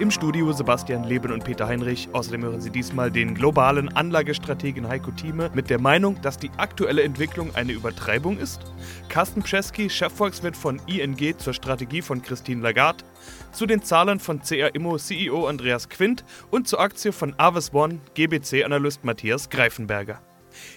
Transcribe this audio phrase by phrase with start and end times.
[0.00, 2.08] Im Studio Sebastian Leben und Peter Heinrich.
[2.12, 7.02] Außerdem hören Sie diesmal den globalen Anlagestrategen Heiko Thieme mit der Meinung, dass die aktuelle
[7.02, 8.60] Entwicklung eine Übertreibung ist.
[9.08, 13.02] Carsten Pschesky, Chefvolkswirt von ING zur Strategie von Christine Lagarde.
[13.50, 17.98] Zu den Zahlen von CR Immo CEO Andreas Quint und zur Aktie von Avis One
[18.14, 20.22] GBC-Analyst Matthias Greifenberger.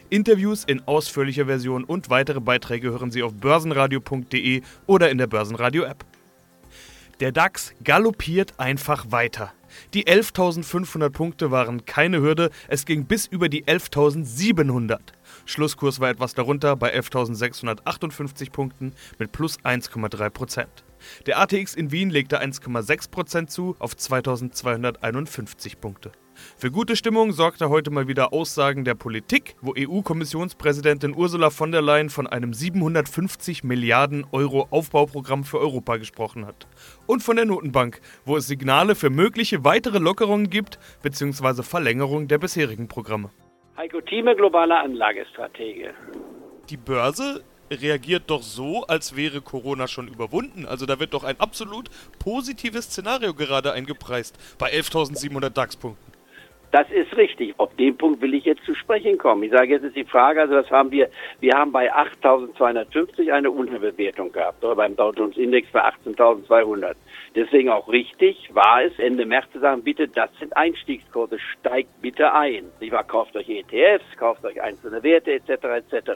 [0.10, 6.11] Interviews in ausführlicher Version und weitere Beiträge hören Sie auf börsenradio.de oder in der Börsenradio-App.
[7.22, 9.54] Der DAX galoppiert einfach weiter.
[9.94, 14.98] Die 11.500 Punkte waren keine Hürde, es ging bis über die 11.700.
[15.46, 20.66] Schlusskurs war etwas darunter bei 11.658 Punkten mit plus 1,3%
[21.28, 26.12] Der ATX in Wien legte 1,6% zu auf 2.251 Punkte.
[26.58, 31.82] Für gute Stimmung sorgte heute mal wieder Aussagen der Politik, wo EU-Kommissionspräsidentin Ursula von der
[31.82, 36.68] Leyen von einem 750 Milliarden Euro Aufbauprogramm für Europa gesprochen hat.
[37.08, 41.64] Und von der Notenbank, wo es Signale für mögliche weitere Lockerungen gibt bzw.
[41.64, 43.30] Verlängerung der bisherigen Programme.
[43.78, 45.94] Heiko Thieme, globaler Anlagestratege.
[46.70, 50.66] Die Börse reagiert doch so, als wäre Corona schon überwunden.
[50.66, 56.11] Also da wird doch ein absolut positives Szenario gerade eingepreist bei 11.700 DAX-Punkten.
[56.72, 57.54] Das ist richtig.
[57.58, 59.44] Auf den Punkt will ich jetzt zu sprechen kommen.
[59.44, 61.10] Ich sage, jetzt ist die Frage, also das haben wir,
[61.42, 66.96] wir haben bei 8.250 eine Unterbewertung gehabt, oder beim Dow Jones Index bei 18.200.
[67.36, 72.34] Deswegen auch richtig, war es Ende März zu sagen, bitte, das sind Einstiegskurse, steigt bitte
[72.34, 72.66] ein.
[72.80, 75.50] Ich war, kauft euch ETFs, kauft euch einzelne Werte etc.
[75.50, 76.12] etc.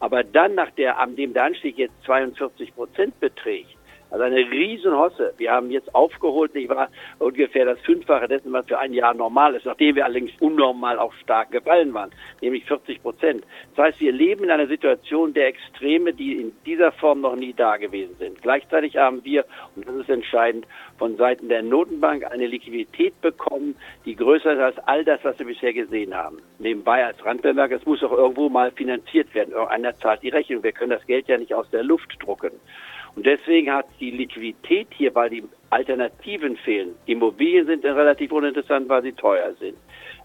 [0.00, 3.76] Aber dann, nach der, an dem der Anstieg jetzt 42 Prozent beträgt,
[4.16, 5.34] also eine Riesenhosse.
[5.36, 9.54] Wir haben jetzt aufgeholt, ich war ungefähr das Fünffache dessen, was für ein Jahr normal
[9.54, 12.10] ist, nachdem wir allerdings unnormal auch stark gefallen waren,
[12.40, 13.44] nämlich 40 Prozent.
[13.74, 17.52] Das heißt, wir leben in einer Situation der Extreme, die in dieser Form noch nie
[17.52, 18.40] da gewesen sind.
[18.40, 19.44] Gleichzeitig haben wir,
[19.74, 20.66] und das ist entscheidend,
[20.98, 23.76] von Seiten der Notenbank eine Liquidität bekommen,
[24.06, 26.38] die größer ist als all das, was wir bisher gesehen haben.
[26.58, 29.52] Nebenbei als Randbemerk, es muss auch irgendwo mal finanziert werden.
[29.52, 30.62] Irgendeiner zahlt die Rechnung.
[30.62, 32.52] Wir können das Geld ja nicht aus der Luft drucken.
[33.16, 36.94] Und deswegen hat die Liquidität hier, weil die Alternativen fehlen.
[37.06, 39.76] Immobilien sind relativ uninteressant, weil sie teuer sind.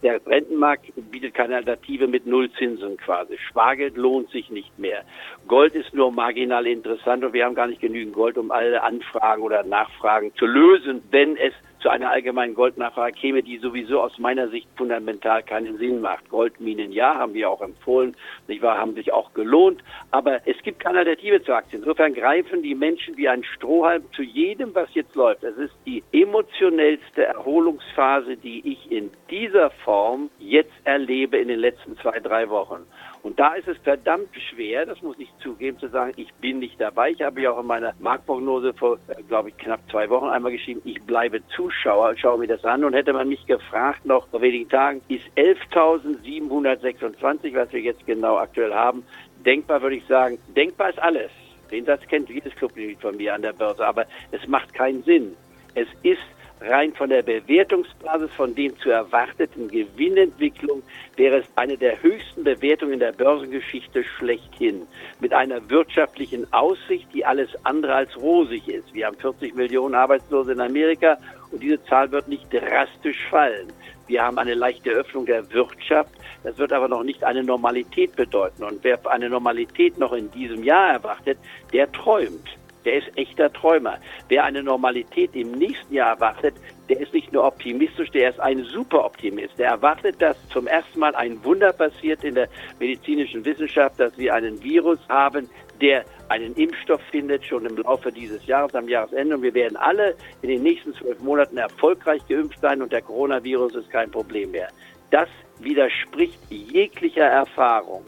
[0.04, 3.38] Der Rentenmarkt bietet keine Alternative mit Nullzinsen quasi.
[3.38, 5.04] Spargeld lohnt sich nicht mehr.
[5.48, 9.44] Gold ist nur marginal interessant und wir haben gar nicht genügend Gold, um alle Anfragen
[9.44, 14.48] oder Nachfragen zu lösen, wenn es zu einer allgemeinen Goldnachfrage käme, die sowieso aus meiner
[14.50, 16.30] Sicht fundamental keinen Sinn macht.
[16.30, 18.16] Goldminen ja, haben wir auch empfohlen,
[18.48, 21.80] nicht wahr, haben sich auch gelohnt, aber es gibt keine Alternative zur Aktie.
[21.80, 25.44] Insofern greifen die Menschen wie ein Strohhalm zu jedem, was jetzt läuft.
[25.44, 31.98] Es ist die emotionellste Erholungsphase, die ich in dieser Form jetzt erlebe in den letzten
[31.98, 32.86] zwei, drei Wochen.
[33.24, 36.80] Und da ist es verdammt schwer, das muss ich zugeben, zu sagen, ich bin nicht
[36.82, 37.12] dabei.
[37.12, 40.52] Ich habe ja auch in meiner Marktprognose vor, äh, glaube ich, knapp zwei Wochen einmal
[40.52, 42.84] geschrieben, ich bleibe Zuschauer, schaue mir das an.
[42.84, 48.38] Und hätte man mich gefragt, noch vor wenigen Tagen, ist 11.726, was wir jetzt genau
[48.38, 49.04] aktuell haben,
[49.46, 51.30] denkbar, würde ich sagen, denkbar ist alles.
[51.70, 55.36] Den Satz kennt jedes Clubmitglied von mir an der Börse, aber es macht keinen Sinn.
[55.76, 56.20] Es ist
[56.62, 60.84] rein von der Bewertungsbasis von den zu erwarteten Gewinnentwicklung
[61.16, 64.88] wäre es eine der höchsten Bewertungen der Börsengeschichte schlechthin.
[65.20, 68.94] Mit einer wirtschaftlichen Aussicht, die alles andere als rosig ist.
[68.94, 71.18] Wir haben 40 Millionen Arbeitslose in Amerika
[71.52, 73.74] und diese Zahl wird nicht drastisch fallen.
[74.08, 76.12] Wir haben eine leichte Öffnung der Wirtschaft.
[76.44, 78.64] Das wird aber noch nicht eine Normalität bedeuten.
[78.64, 81.38] Und wer eine Normalität noch in diesem Jahr erwartet,
[81.72, 82.50] der träumt
[82.86, 83.98] der ist echter Träumer.
[84.28, 86.56] Wer eine Normalität im nächsten Jahr erwartet,
[86.90, 89.58] der ist nicht nur optimistisch, der ist ein Superoptimist.
[89.58, 92.50] Der erwartet, dass zum ersten Mal ein Wunder passiert in der
[92.80, 95.50] medizinischen Wissenschaft, dass wir einen Virus haben,
[95.80, 99.36] der einen Impfstoff findet, schon im Laufe dieses Jahres, am Jahresende.
[99.36, 103.76] Und wir werden alle in den nächsten zwölf Monaten erfolgreich geimpft sein und der Coronavirus
[103.76, 104.70] ist kein Problem mehr.
[105.10, 105.30] Das
[105.60, 108.04] widerspricht jeglicher Erfahrung.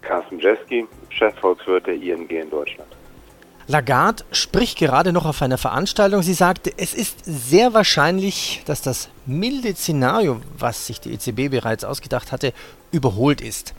[0.00, 2.93] Carsten Jeski, Chefvolkswirt der ING in Deutschland.
[3.66, 6.20] Lagarde spricht gerade noch auf einer Veranstaltung.
[6.20, 11.84] Sie sagte, es ist sehr wahrscheinlich, dass das milde Szenario, was sich die EZB bereits
[11.84, 12.52] ausgedacht hatte,
[12.92, 13.74] überholt ist.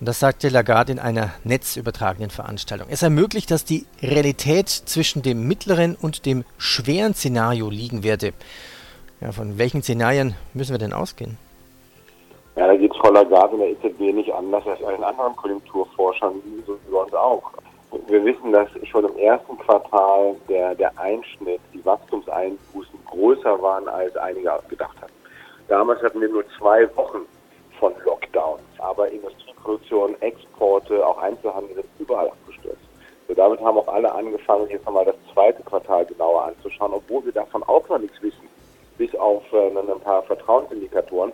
[0.00, 2.88] Und das sagte Lagarde in einer netzübertragenen Veranstaltung.
[2.90, 8.32] Es ermöglicht, dass die Realität zwischen dem mittleren und dem schweren Szenario liegen werde.
[9.20, 11.38] Ja, von welchen Szenarien müssen wir denn ausgehen?
[12.56, 16.32] Ja, da geht es Frau Lagarde in der EZB nicht anders als allen anderen Konjunkturforschern,
[16.66, 17.52] so wie uns auch.
[18.06, 24.16] Wir wissen, dass schon im ersten Quartal der, der Einschnitt, die Wachstumseinbußen größer waren, als
[24.16, 25.12] einige gedacht hatten.
[25.68, 27.26] Damals hatten wir nur zwei Wochen
[27.78, 32.82] von Lockdowns, aber Industrieproduktion, Exporte, auch Einzelhandel sind überall abgestürzt.
[33.26, 37.32] So, damit haben auch alle angefangen, jetzt nochmal das zweite Quartal genauer anzuschauen, obwohl wir
[37.32, 38.48] davon auch noch nichts wissen,
[38.98, 41.32] bis auf äh, ein paar Vertrauensindikatoren.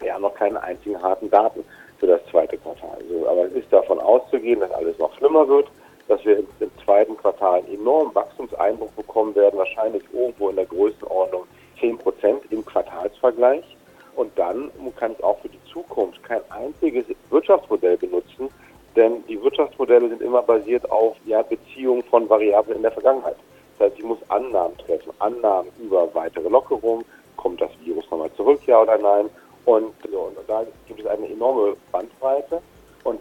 [0.00, 1.64] Wir haben noch keine einzigen harten Daten
[2.02, 2.98] für das zweite Quartal.
[2.98, 5.68] Also, aber es ist davon auszugehen, dass alles noch schlimmer wird,
[6.08, 11.44] dass wir im, zweiten Quartal einen enormen Wachstumseinbruch bekommen werden, wahrscheinlich irgendwo in der Größenordnung
[11.78, 13.76] 10 Prozent im Quartalsvergleich.
[14.16, 18.48] Und dann kann ich auch für die Zukunft kein einziges Wirtschaftsmodell benutzen,
[18.96, 23.36] denn die Wirtschaftsmodelle sind immer basiert auf ja, Beziehungen von Variablen in der Vergangenheit.
[23.78, 27.04] Das heißt, ich muss Annahmen treffen, Annahmen über weitere Lockerungen,
[27.36, 29.30] kommt das Virus nochmal zurück, ja oder nein,
[29.64, 32.60] und, so, und da gibt es eine enorme Bandbreite.
[33.04, 33.20] Und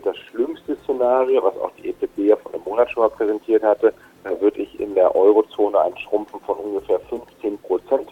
[0.00, 3.62] natürlich das schlimmste Szenario, was auch die EZB ja vor einem Monat schon mal präsentiert
[3.62, 3.92] hatte,
[4.24, 8.08] da würde ich in der Eurozone ein Schrumpfen von ungefähr 15 Prozent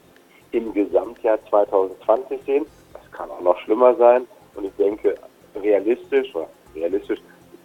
[0.53, 2.67] im Gesamtjahr 2020 sehen.
[2.93, 4.27] Das kann auch noch schlimmer sein.
[4.55, 5.15] Und ich denke,
[5.63, 7.21] realistisch, oder realistisch,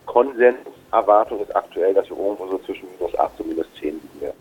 [0.05, 4.37] Konsenserwartung ist aktuell, dass wir irgendwo so zwischen minus 8 und minus 10 liegen werden.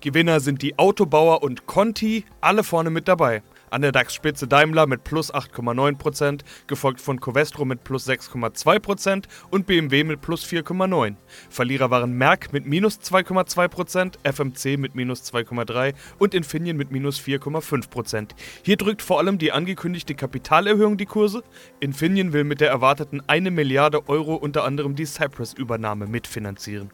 [0.00, 3.42] Gewinner sind die Autobauer und Conti, alle vorne mit dabei.
[3.70, 10.04] An der DAX-Spitze Daimler mit plus 8,9%, gefolgt von Covestro mit plus 6,2% und BMW
[10.04, 11.16] mit plus 4,9%.
[11.50, 18.30] Verlierer waren Merck mit minus 2,2%, FMC mit minus 2,3% und Infineon mit minus 4,5%.
[18.62, 21.42] Hier drückt vor allem die angekündigte Kapitalerhöhung die Kurse.
[21.80, 26.90] Infineon will mit der erwarteten 1 Milliarde Euro unter anderem die Cypress-Übernahme mitfinanzieren.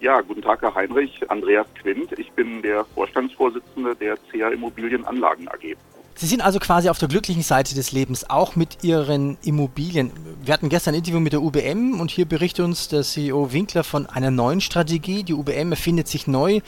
[0.00, 1.28] Ja, guten Tag, Herr Heinrich.
[1.28, 2.16] Andreas Quint.
[2.18, 5.76] Ich bin der Vorstandsvorsitzende der CA Immobilienanlagen AG.
[6.20, 10.10] Sie sind also quasi auf der glücklichen Seite des Lebens, auch mit Ihren Immobilien.
[10.42, 13.84] Wir hatten gestern ein Interview mit der UBM und hier berichtet uns der CEO Winkler
[13.84, 15.22] von einer neuen Strategie.
[15.22, 16.58] Die UBM erfindet sich neu.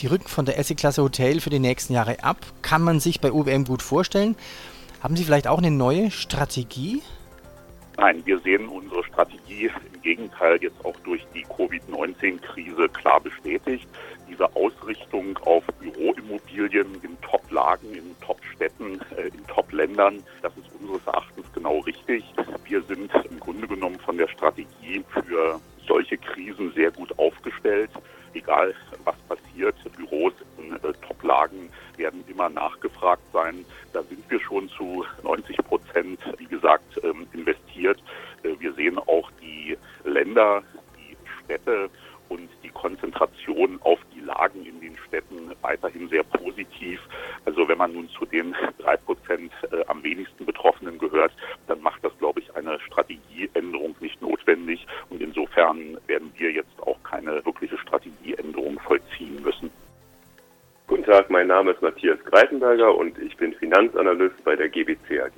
[0.00, 2.38] Die rücken von der Essie-Klasse Hotel für die nächsten Jahre ab.
[2.62, 4.34] Kann man sich bei UBM gut vorstellen.
[5.02, 7.02] Haben Sie vielleicht auch eine neue Strategie?
[7.98, 13.86] Nein, wir sehen unsere Strategie im Gegenteil jetzt auch durch die Covid-19-Krise klar bestätigt.
[14.26, 15.64] Diese Ausrichtung auf
[16.56, 22.24] Büroimmobilien in Top-Lagen, in Top-Städten, äh, in Top-Ländern, das ist unseres Erachtens genau richtig.
[22.64, 27.90] Wir sind im Grunde genommen von der Strategie für solche Krisen sehr gut aufgestellt.
[28.32, 28.74] Egal
[29.04, 33.64] was passiert, Büros in äh, Top-Lagen werden immer nachgefragt sein.
[33.92, 38.02] Da sind wir schon zu 90 Prozent, wie gesagt, ähm, investiert.
[38.42, 40.62] Äh, wir sehen auch die Länder,
[40.98, 41.90] die Städte
[42.28, 47.00] und die Konzentration auf die Lagen in den Städten weiterhin sehr positiv.
[47.44, 51.32] Also wenn man nun zu den drei Prozent äh, am wenigsten Betroffenen gehört,
[51.66, 54.86] dann macht das, glaube ich, eine Strategieänderung nicht notwendig.
[55.10, 59.70] Und insofern werden wir jetzt auch keine wirkliche Strategieänderung vollziehen müssen.
[60.86, 65.32] Guten Tag, mein Name ist Matthias Greitenberger und ich bin Finanzanalyst bei der GBC AG.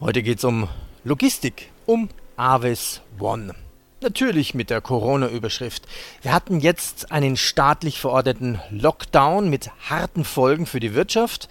[0.00, 0.68] Heute geht es um
[1.04, 3.65] Logistik, um Avis One.
[4.02, 5.86] Natürlich mit der Corona-Überschrift.
[6.20, 11.48] Wir hatten jetzt einen staatlich verordneten Lockdown mit harten Folgen für die Wirtschaft.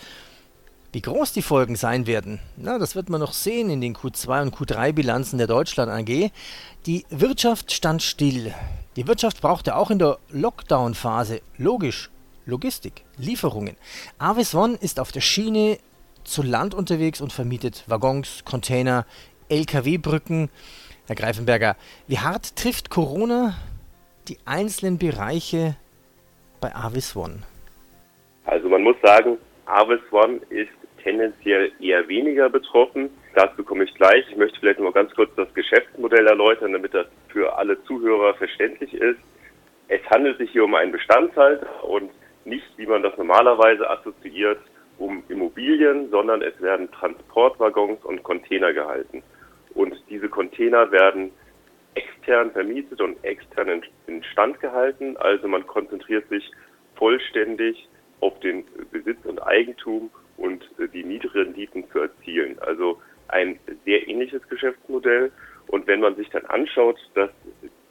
[0.91, 4.43] Wie groß die Folgen sein werden, na, das wird man noch sehen in den Q2
[4.43, 6.31] und Q3-Bilanzen der Deutschland AG.
[6.85, 8.53] Die Wirtschaft stand still.
[8.95, 12.11] Die Wirtschaft brauchte auch in der Lockdown-Phase logisch
[12.45, 13.75] Logistik, Lieferungen.
[14.19, 15.79] Avis One ist auf der Schiene
[16.23, 19.07] zu Land unterwegs und vermietet Waggons, Container,
[19.49, 20.49] LKW-Brücken.
[21.07, 21.75] Herr Greifenberger,
[22.07, 23.53] wie hart trifft Corona
[24.27, 25.75] die einzelnen Bereiche
[26.59, 27.43] bei Avis One?
[28.45, 30.71] Also man muss sagen, Avis One ist
[31.03, 33.11] tendenziell eher weniger betroffen.
[33.35, 34.25] Dazu komme ich gleich.
[34.31, 38.91] Ich möchte vielleicht nur ganz kurz das Geschäftsmodell erläutern, damit das für alle Zuhörer verständlich
[38.95, 39.19] ist.
[39.89, 42.09] Es handelt sich hier um einen Bestandshalter und
[42.45, 44.57] nicht, wie man das normalerweise assoziiert,
[44.97, 49.21] um Immobilien, sondern es werden Transportwaggons und Container gehalten.
[49.75, 51.31] Und diese Container werden
[51.93, 55.15] extern vermietet und extern instand gehalten.
[55.17, 56.49] Also man konzentriert sich
[56.95, 57.87] vollständig
[58.21, 62.57] auf den Besitz und Eigentum und die Mietrenditen zu erzielen.
[62.59, 65.31] Also ein sehr ähnliches Geschäftsmodell.
[65.67, 67.31] Und wenn man sich dann anschaut, dass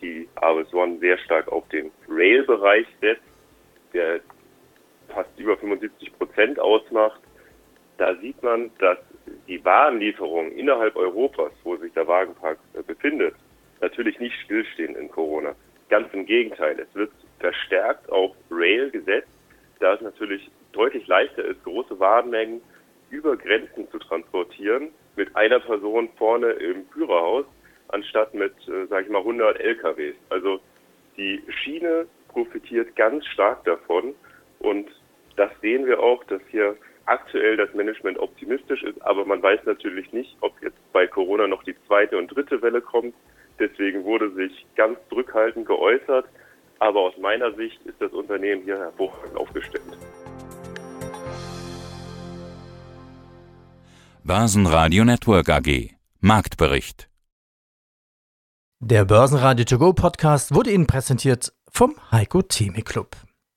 [0.01, 3.23] die Avis One sehr stark auf den Rail-Bereich setzt,
[3.93, 4.21] der
[5.09, 7.21] fast über 75 Prozent ausmacht,
[7.99, 8.99] da sieht man, dass
[9.47, 13.35] die Warenlieferungen innerhalb Europas, wo sich der Wagenpark äh, befindet,
[13.81, 15.55] natürlich nicht stillstehen in Corona.
[15.89, 19.29] Ganz im Gegenteil, es wird verstärkt auf Rail gesetzt,
[19.81, 22.61] da es natürlich deutlich leichter ist, große Warenmengen
[23.11, 27.45] über Grenzen zu transportieren mit einer Person vorne im Führerhaus,
[27.89, 30.17] anstatt mit, äh, sage ich mal, 100 LKWs.
[30.31, 30.61] Also
[31.17, 34.15] Die Schiene profitiert ganz stark davon
[34.59, 34.89] und
[35.37, 40.13] das sehen wir auch, dass hier aktuell das Management optimistisch ist, aber man weiß natürlich
[40.13, 43.15] nicht, ob jetzt bei Corona noch die zweite und dritte Welle kommt.
[43.59, 46.27] Deswegen wurde sich ganz zurückhaltend geäußert,
[46.79, 49.85] aber aus meiner Sicht ist das Unternehmen hier hervorragend aufgestellt.
[54.25, 57.11] Börsenradio Network AG Marktbericht
[58.81, 63.17] Der Börsenradio To Go Podcast wurde Ihnen präsentiert vom Heiko Theme Club.